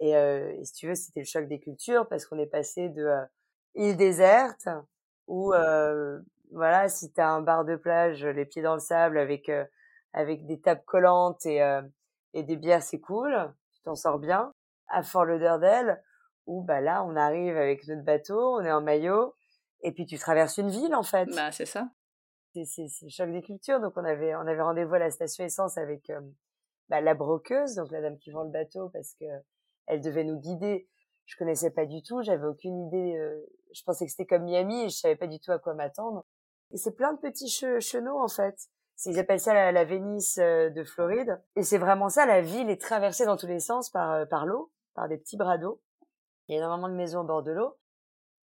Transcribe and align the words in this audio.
Et, 0.00 0.14
si 0.64 0.72
tu 0.74 0.88
veux, 0.88 0.94
c'était 0.94 1.20
le 1.20 1.26
choc 1.26 1.48
des 1.48 1.58
cultures 1.58 2.06
parce 2.08 2.26
qu'on 2.26 2.38
est 2.38 2.46
passé 2.46 2.88
de 2.88 3.08
île 3.74 3.96
déserte 3.96 4.68
où 5.26 5.52
voilà, 6.52 6.88
si 6.88 7.12
tu 7.12 7.20
as 7.20 7.30
un 7.30 7.40
bar 7.40 7.64
de 7.64 7.76
plage, 7.76 8.24
les 8.24 8.44
pieds 8.44 8.62
dans 8.62 8.74
le 8.74 8.80
sable 8.80 9.18
avec 9.18 9.50
avec 10.12 10.46
des 10.46 10.60
tables 10.60 10.84
collantes 10.86 11.44
et 11.46 11.60
et 12.34 12.42
des 12.42 12.56
bières, 12.56 12.82
c'est 12.82 13.00
cool, 13.00 13.34
tu 13.72 13.80
t'en 13.82 13.94
sors 13.94 14.18
bien. 14.18 14.52
À 14.88 15.02
Fort 15.02 15.24
Lauderdale, 15.24 16.02
où 16.46 16.62
bah 16.62 16.80
là, 16.80 17.02
on 17.02 17.16
arrive 17.16 17.56
avec 17.56 17.86
notre 17.88 18.04
bateau, 18.04 18.56
on 18.56 18.60
est 18.60 18.70
en 18.70 18.82
maillot, 18.82 19.34
et 19.82 19.90
puis 19.92 20.06
tu 20.06 20.18
traverses 20.18 20.58
une 20.58 20.68
ville 20.68 20.94
en 20.94 21.02
fait. 21.02 21.26
Bah 21.34 21.50
c'est 21.50 21.66
ça. 21.66 21.88
C'est 22.52 22.86
le 23.02 23.08
choc 23.10 23.32
des 23.32 23.42
cultures. 23.42 23.80
Donc 23.80 23.94
on 23.96 24.04
avait 24.04 24.34
on 24.34 24.46
avait 24.46 24.62
rendez-vous 24.62 24.94
à 24.94 24.98
la 24.98 25.10
station 25.10 25.44
essence 25.44 25.78
avec 25.78 26.12
bah, 26.88 27.00
la 27.00 27.14
broqueuse, 27.14 27.74
donc 27.74 27.90
la 27.90 28.00
dame 28.00 28.18
qui 28.18 28.30
vend 28.30 28.44
le 28.44 28.50
bateau, 28.50 28.90
parce 28.90 29.14
que 29.14 29.24
elle 29.86 30.00
devait 30.00 30.24
nous 30.24 30.38
guider. 30.38 30.88
Je 31.24 31.36
connaissais 31.36 31.70
pas 31.70 31.86
du 31.86 32.02
tout, 32.02 32.22
j'avais 32.22 32.46
aucune 32.46 32.86
idée. 32.86 33.18
je 33.72 33.82
pensais 33.82 34.04
que 34.04 34.10
c'était 34.10 34.26
comme 34.26 34.44
Miami 34.44 34.84
et 34.84 34.88
je 34.88 34.96
savais 34.96 35.16
pas 35.16 35.26
du 35.26 35.40
tout 35.40 35.50
à 35.50 35.58
quoi 35.58 35.74
m'attendre. 35.74 36.24
Et 36.72 36.76
c'est 36.76 36.94
plein 36.94 37.12
de 37.12 37.18
petits 37.18 37.48
chenaux 37.48 38.18
en 38.20 38.28
fait. 38.28 38.56
Ils 39.04 39.18
appellent 39.18 39.40
ça 39.40 39.52
la, 39.52 39.72
la 39.72 39.84
Vénice 39.84 40.38
de 40.38 40.84
Floride. 40.84 41.42
Et 41.56 41.62
c'est 41.62 41.78
vraiment 41.78 42.08
ça, 42.08 42.26
la 42.26 42.40
ville 42.40 42.70
est 42.70 42.80
traversée 42.80 43.26
dans 43.26 43.36
tous 43.36 43.46
les 43.46 43.60
sens 43.60 43.90
par, 43.90 44.26
par 44.28 44.46
l'eau, 44.46 44.72
par 44.94 45.08
des 45.08 45.18
petits 45.18 45.36
bras 45.36 45.58
d'eau. 45.58 45.82
Il 46.48 46.52
y 46.52 46.54
a 46.54 46.58
énormément 46.58 46.88
de 46.88 46.94
maisons 46.94 47.20
au 47.20 47.24
bord 47.24 47.42
de 47.42 47.50
l'eau. 47.52 47.76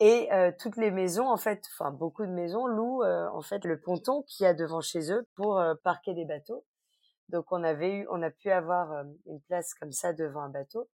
Et 0.00 0.30
toutes 0.58 0.78
les 0.78 0.90
maisons, 0.90 1.28
en 1.28 1.36
fait, 1.36 1.62
enfin 1.74 1.90
beaucoup 1.90 2.24
de 2.24 2.32
maisons 2.32 2.66
louent 2.66 3.04
en 3.04 3.42
fait 3.42 3.66
le 3.66 3.78
ponton 3.78 4.22
qu'il 4.22 4.44
y 4.44 4.46
a 4.46 4.54
devant 4.54 4.80
chez 4.80 5.12
eux 5.12 5.28
pour 5.34 5.62
parquer 5.84 6.14
des 6.14 6.24
bateaux. 6.24 6.64
Donc 7.28 7.52
on 7.52 7.62
avait 7.62 7.92
eu, 7.92 8.06
on 8.10 8.22
a 8.22 8.30
pu 8.30 8.50
avoir 8.50 9.04
une 9.26 9.40
place 9.42 9.74
comme 9.74 9.92
ça 9.92 10.14
devant 10.14 10.40
un 10.40 10.48
bateau. 10.48 10.88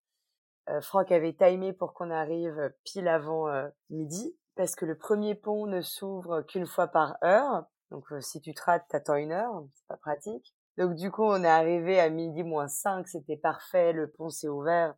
Franck 0.81 1.13
avait 1.13 1.35
timé 1.35 1.73
pour 1.73 1.95
qu'on 1.95 2.11
arrive 2.11 2.73
pile 2.85 3.09
avant 3.09 3.47
midi 3.91 4.37
parce 4.57 4.75
que 4.75 4.85
le 4.85 4.97
premier 4.97 5.35
pont 5.35 5.67
ne 5.67 5.81
s'ouvre 5.81 6.43
qu'une 6.43 6.67
fois 6.67 6.89
par 6.89 7.17
heure. 7.23 7.67
Donc 7.91 8.05
si 8.21 8.41
tu 8.41 8.53
te 8.55 8.63
rates, 8.63 8.87
t'attends 8.89 9.15
une 9.15 9.33
heure, 9.33 9.65
c'est 9.75 9.87
pas 9.87 9.97
pratique. 9.97 10.55
Donc 10.77 10.95
du 10.95 11.11
coup, 11.11 11.25
on 11.25 11.45
est 11.45 11.49
arrivé 11.49 12.01
à 12.01 12.11
midi 12.11 12.43
moins 12.43 12.69
5, 12.69 13.07
c'était 13.07 13.37
parfait, 13.37 13.93
le 13.93 14.11
pont 14.11 14.29
s'est 14.29 14.49
ouvert. 14.49 14.95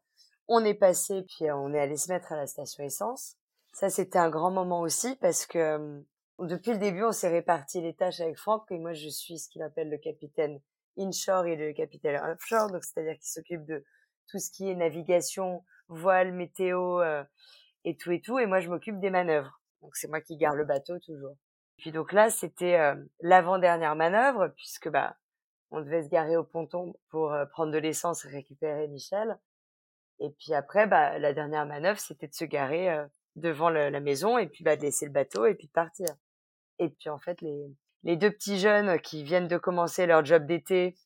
On 0.49 0.65
est 0.65 0.75
passé, 0.75 1.23
puis 1.23 1.51
on 1.51 1.75
est 1.75 1.81
allé 1.81 1.97
se 1.97 2.11
mettre 2.11 2.33
à 2.33 2.37
la 2.37 2.47
station 2.47 2.83
essence. 2.83 3.37
Ça, 3.75 3.91
c'était 3.91 4.19
un 4.19 4.31
grand 4.31 4.51
moment 4.51 4.81
aussi 4.81 5.15
parce 5.17 5.45
que 5.45 6.03
depuis 6.39 6.73
le 6.73 6.79
début, 6.79 7.05
on 7.05 7.13
s'est 7.13 7.29
réparti 7.29 7.83
les 7.83 7.95
tâches 7.95 8.21
avec 8.21 8.39
Franck 8.39 8.65
et 8.71 8.79
moi, 8.79 8.95
je 8.95 9.09
suis 9.09 9.39
ce 9.39 9.49
qu'il 9.51 9.63
appelle 9.63 9.91
le 9.91 9.99
capitaine 9.99 10.61
inshore 10.97 11.47
et 11.47 11.57
le 11.57 11.73
capitaine 11.75 12.17
offshore, 12.17 12.71
donc 12.71 12.83
c'est-à-dire 12.85 13.15
qu'il 13.15 13.29
s'occupe 13.29 13.65
de 13.67 13.85
tout 14.29 14.39
ce 14.39 14.51
qui 14.51 14.71
est 14.71 14.75
navigation, 14.75 15.65
voile, 15.89 16.33
météo 16.33 17.03
et 17.85 17.97
tout 17.97 18.13
et 18.13 18.21
tout, 18.21 18.39
et 18.39 18.47
moi, 18.47 18.61
je 18.61 18.69
m'occupe 18.69 19.01
des 19.01 19.11
manœuvres. 19.11 19.61
Donc 19.83 19.97
c'est 19.97 20.09
moi 20.09 20.21
qui 20.21 20.37
garde 20.37 20.57
le 20.57 20.65
bateau 20.65 20.99
toujours. 20.99 21.37
Puis 21.77 21.93
donc 21.93 22.13
là, 22.13 22.31
c'était 22.31 22.79
l'avant-dernière 23.21 23.97
manœuvre, 23.97 24.49
puisque 24.57 24.89
bah 24.89 25.17
on 25.71 25.81
devait 25.81 26.03
se 26.03 26.09
garer 26.09 26.37
au 26.37 26.45
ponton 26.45 26.95
pour 27.11 27.37
prendre 27.53 27.73
de 27.73 27.79
l'essence 27.79 28.25
et 28.25 28.29
récupérer 28.29 28.89
Michel. 28.89 29.39
Et 30.21 30.31
puis 30.31 30.55
après, 30.55 30.87
bah 30.87 31.19
la 31.19 31.33
dernière 31.33 31.67
manœuvre, 31.67 32.01
c'était 32.01 32.29
de 32.29 32.35
se 32.35 32.45
garer 32.45 33.07
devant 33.37 33.71
la 33.71 34.01
maison 34.01 34.39
et 34.39 34.47
puis 34.47 34.65
bah 34.65 34.77
de 34.77 34.83
laisser 34.83 35.07
le 35.07 35.13
bateau 35.13 35.47
et 35.47 35.55
puis 35.55 35.69
de 35.69 35.73
partir. 35.73 36.09
Et 36.79 36.89
puis 36.89 37.09
en 37.09 37.19
fait, 37.19 37.41
les 37.41 37.73
les 38.05 38.17
deux 38.17 38.31
petits 38.31 38.59
jeunes 38.59 39.01
qui 39.01 39.23
viennent 39.23 39.49
de 39.49 39.59
commencer 39.59 40.07
leur 40.07 40.25
job 40.25 40.47
d'été 40.47 40.97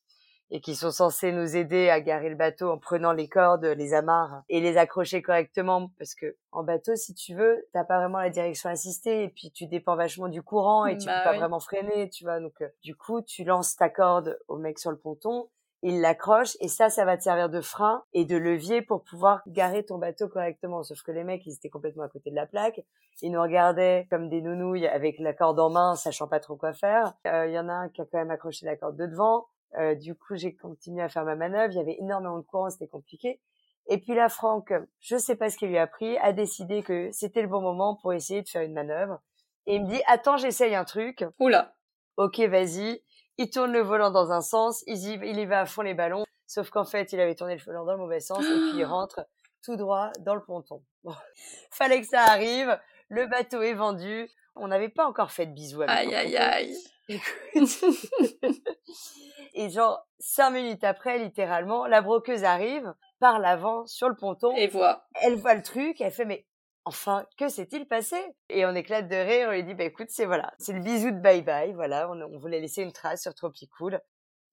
et 0.53 0.61
qui 0.61 0.75
sont 0.75 0.91
censés 0.91 1.33
nous 1.33 1.57
aider 1.57 1.89
à 1.89 1.99
garer 1.99 2.29
le 2.29 2.35
bateau 2.35 2.69
en 2.69 2.77
prenant 2.77 3.11
les 3.11 3.27
cordes, 3.27 3.65
les 3.65 3.93
amarres 3.93 4.43
et 4.47 4.61
les 4.61 4.77
accrocher 4.77 5.21
correctement 5.21 5.91
parce 5.97 6.15
que 6.15 6.37
en 6.51 6.63
bateau 6.63 6.95
si 6.95 7.13
tu 7.13 7.35
veux, 7.35 7.67
t'as 7.73 7.83
pas 7.83 7.97
vraiment 7.97 8.19
la 8.19 8.29
direction 8.29 8.69
assistée 8.69 9.23
et 9.23 9.29
puis 9.29 9.51
tu 9.51 9.67
dépends 9.67 9.95
vachement 9.95 10.29
du 10.29 10.41
courant 10.41 10.85
et 10.85 10.95
tu 10.95 11.07
bah 11.07 11.23
peux 11.23 11.31
pas 11.31 11.37
vraiment 11.37 11.59
freiner, 11.59 12.09
tu 12.09 12.23
vois. 12.23 12.39
Donc 12.39 12.53
euh, 12.61 12.67
du 12.83 12.95
coup, 12.95 13.21
tu 13.21 13.43
lances 13.43 13.75
ta 13.75 13.89
corde 13.89 14.39
au 14.47 14.57
mec 14.57 14.79
sur 14.79 14.91
le 14.91 14.97
ponton 14.97 15.49
il 15.83 15.99
l'accroche 15.99 16.55
et 16.61 16.69
ça, 16.69 16.89
ça 16.89 17.03
va 17.03 17.17
te 17.17 17.23
servir 17.23 17.49
de 17.49 17.59
frein 17.59 18.03
et 18.13 18.23
de 18.23 18.37
levier 18.37 18.81
pour 18.81 19.03
pouvoir 19.03 19.43
garer 19.47 19.83
ton 19.83 19.97
bateau 19.97 20.29
correctement. 20.29 20.81
Sauf 20.81 21.03
que 21.03 21.11
les 21.11 21.25
mecs, 21.25 21.45
ils 21.45 21.55
étaient 21.55 21.69
complètement 21.69 22.03
à 22.03 22.07
côté 22.07 22.31
de 22.31 22.35
la 22.35 22.45
plaque. 22.45 22.79
Ils 23.21 23.31
nous 23.31 23.41
regardaient 23.41 24.07
comme 24.09 24.29
des 24.29 24.41
nounouilles 24.41 24.87
avec 24.87 25.19
la 25.19 25.33
corde 25.33 25.59
en 25.59 25.69
main, 25.69 25.95
sachant 25.95 26.29
pas 26.29 26.39
trop 26.39 26.55
quoi 26.55 26.71
faire. 26.71 27.13
Il 27.25 27.31
euh, 27.31 27.47
y 27.47 27.59
en 27.59 27.67
a 27.67 27.73
un 27.73 27.89
qui 27.89 28.01
a 28.01 28.05
quand 28.05 28.17
même 28.17 28.31
accroché 28.31 28.65
la 28.65 28.77
corde 28.77 28.95
de 28.95 29.05
devant. 29.05 29.47
Euh, 29.77 29.95
du 29.95 30.15
coup, 30.15 30.35
j'ai 30.35 30.55
continué 30.55 31.01
à 31.01 31.09
faire 31.09 31.25
ma 31.25 31.35
manœuvre. 31.35 31.73
Il 31.73 31.77
y 31.77 31.81
avait 31.81 31.97
énormément 31.99 32.37
de 32.37 32.43
courant, 32.43 32.69
c'était 32.69 32.87
compliqué. 32.87 33.39
Et 33.87 33.97
puis 33.97 34.15
là, 34.15 34.29
Franck, 34.29 34.73
je 34.99 35.17
sais 35.17 35.35
pas 35.35 35.49
ce 35.49 35.57
qu'il 35.57 35.69
lui 35.69 35.77
a 35.77 35.87
pris, 35.87 36.17
a 36.19 36.31
décidé 36.31 36.83
que 36.83 37.09
c'était 37.11 37.41
le 37.41 37.47
bon 37.47 37.61
moment 37.61 37.95
pour 37.95 38.13
essayer 38.13 38.41
de 38.41 38.47
faire 38.47 38.61
une 38.61 38.73
manœuvre. 38.73 39.21
Et 39.65 39.75
il 39.75 39.83
me 39.83 39.89
dit, 39.89 40.01
attends, 40.07 40.37
j'essaye 40.37 40.75
un 40.75 40.85
truc. 40.85 41.25
Oula. 41.39 41.75
Ok, 42.17 42.39
vas-y. 42.39 43.01
Il 43.37 43.49
tourne 43.49 43.71
le 43.71 43.81
volant 43.81 44.11
dans 44.11 44.31
un 44.31 44.41
sens, 44.41 44.83
il 44.85 44.97
y, 44.97 45.13
il 45.13 45.39
y 45.39 45.45
va 45.45 45.61
à 45.61 45.65
fond 45.65 45.81
les 45.81 45.95
ballons. 45.95 46.23
Sauf 46.45 46.69
qu'en 46.69 46.85
fait, 46.85 47.11
il 47.13 47.19
avait 47.19 47.35
tourné 47.35 47.55
le 47.55 47.63
volant 47.63 47.83
dans 47.83 47.93
le 47.93 47.97
mauvais 47.97 48.19
sens 48.19 48.39
et 48.39 48.69
puis 48.69 48.77
il 48.77 48.85
rentre 48.85 49.25
tout 49.63 49.75
droit 49.75 50.11
dans 50.19 50.35
le 50.35 50.43
ponton. 50.43 50.83
Bon. 51.03 51.15
Fallait 51.71 52.01
que 52.01 52.07
ça 52.07 52.21
arrive. 52.21 52.79
Le 53.09 53.25
bateau 53.25 53.61
est 53.61 53.73
vendu. 53.73 54.29
On 54.55 54.67
n'avait 54.67 54.89
pas 54.89 55.07
encore 55.07 55.31
fait 55.31 55.47
de 55.47 55.53
bisous 55.53 55.81
avec 55.81 56.13
Aïe, 56.13 56.15
aïe, 56.15 56.37
aïe. 56.37 56.77
et 59.53 59.69
genre, 59.69 60.07
cinq 60.19 60.51
minutes 60.51 60.83
après, 60.83 61.17
littéralement, 61.17 61.85
la 61.85 62.01
broqueuse 62.01 62.43
arrive 62.43 62.93
par 63.19 63.39
l'avant 63.39 63.85
sur 63.85 64.09
le 64.09 64.15
ponton. 64.15 64.55
Et 64.55 64.67
voit. 64.67 65.05
Elle 65.21 65.35
voit 65.35 65.55
le 65.55 65.63
truc, 65.63 66.01
elle 66.01 66.11
fait, 66.11 66.25
mais 66.25 66.45
enfin, 66.85 67.25
que 67.37 67.49
s'est-il 67.49 67.87
passé? 67.87 68.17
Et 68.49 68.65
on 68.65 68.75
éclate 68.75 69.07
de 69.07 69.15
rire, 69.15 69.49
on 69.49 69.51
lui 69.51 69.63
dit, 69.63 69.73
bah 69.73 69.83
écoute, 69.83 70.09
c'est 70.09 70.25
voilà, 70.25 70.53
c'est 70.57 70.73
le 70.73 70.81
bisou 70.81 71.11
de 71.11 71.19
bye 71.19 71.41
bye, 71.41 71.73
voilà, 71.73 72.09
on, 72.09 72.37
voulait 72.39 72.59
laisser 72.59 72.81
une 72.81 72.91
trace 72.91 73.21
sur 73.21 73.33
Tropicool. 73.33 74.01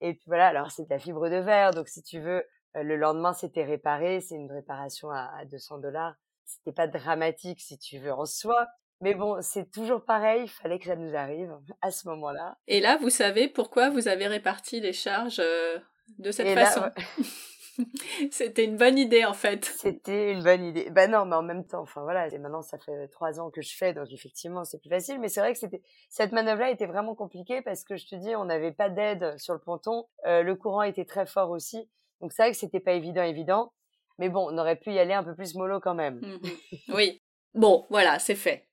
Et 0.00 0.14
puis 0.14 0.24
voilà, 0.26 0.48
alors 0.48 0.70
c'est 0.70 0.84
de 0.84 0.90
la 0.90 0.98
fibre 0.98 1.28
de 1.28 1.36
verre, 1.36 1.72
donc 1.72 1.88
si 1.88 2.02
tu 2.02 2.20
veux, 2.20 2.46
euh, 2.76 2.82
le 2.82 2.96
lendemain 2.96 3.32
c'était 3.32 3.64
réparé, 3.64 4.20
c'est 4.20 4.36
une 4.36 4.50
réparation 4.50 5.10
à, 5.10 5.30
à 5.38 5.44
200 5.44 5.78
dollars. 5.78 6.14
C'était 6.44 6.72
pas 6.72 6.86
dramatique 6.86 7.60
si 7.60 7.78
tu 7.78 7.98
veux 7.98 8.12
en 8.12 8.26
soi, 8.26 8.66
mais 9.00 9.14
bon, 9.14 9.40
c'est 9.40 9.70
toujours 9.70 10.04
pareil, 10.04 10.42
il 10.44 10.48
fallait 10.48 10.78
que 10.78 10.86
ça 10.86 10.96
nous 10.96 11.14
arrive 11.14 11.56
à 11.80 11.90
ce 11.90 12.06
moment-là. 12.08 12.58
Et 12.66 12.80
là, 12.80 12.98
vous 12.98 13.10
savez 13.10 13.48
pourquoi 13.48 13.90
vous 13.90 14.08
avez 14.08 14.26
réparti 14.26 14.80
les 14.80 14.92
charges 14.92 15.40
euh, 15.40 15.78
de 16.18 16.30
cette 16.30 16.54
façon 16.54 16.82
C'était 18.30 18.64
une 18.64 18.76
bonne 18.76 18.98
idée 18.98 19.24
en 19.24 19.32
fait. 19.32 19.64
C'était 19.64 20.32
une 20.32 20.42
bonne 20.42 20.64
idée. 20.64 20.90
Bah 20.90 21.06
non, 21.08 21.24
mais 21.24 21.36
en 21.36 21.42
même 21.42 21.66
temps, 21.66 21.80
enfin 21.80 22.02
voilà, 22.02 22.28
maintenant 22.38 22.60
ça 22.60 22.78
fait 22.78 23.08
trois 23.08 23.40
ans 23.40 23.50
que 23.50 23.62
je 23.62 23.74
fais, 23.74 23.94
donc 23.94 24.12
effectivement 24.12 24.64
c'est 24.64 24.78
plus 24.78 24.90
facile. 24.90 25.18
Mais 25.18 25.28
c'est 25.28 25.40
vrai 25.40 25.52
que 25.52 25.58
c'était 25.58 25.82
cette 26.10 26.32
manœuvre-là 26.32 26.70
était 26.70 26.86
vraiment 26.86 27.14
compliquée 27.14 27.62
parce 27.62 27.84
que 27.84 27.96
je 27.96 28.06
te 28.06 28.14
dis, 28.16 28.36
on 28.36 28.44
n'avait 28.44 28.72
pas 28.72 28.90
d'aide 28.90 29.38
sur 29.38 29.54
le 29.54 29.60
ponton, 29.60 30.06
euh, 30.26 30.42
le 30.42 30.54
courant 30.56 30.82
était 30.82 31.06
très 31.06 31.24
fort 31.24 31.50
aussi, 31.50 31.88
donc 32.20 32.32
c'est 32.32 32.42
vrai 32.42 32.52
que 32.52 32.58
c'était 32.58 32.80
pas 32.80 32.92
évident, 32.92 33.22
évident. 33.22 33.72
Mais 34.18 34.28
bon, 34.28 34.46
on 34.50 34.58
aurait 34.58 34.76
pu 34.76 34.92
y 34.92 34.98
aller 34.98 35.14
un 35.14 35.24
peu 35.24 35.34
plus 35.34 35.54
mollo 35.54 35.80
quand 35.80 35.94
même. 35.94 36.16
Mmh 36.16 36.92
oui. 36.94 37.22
Bon, 37.54 37.86
voilà, 37.88 38.18
c'est 38.18 38.34
fait. 38.34 38.69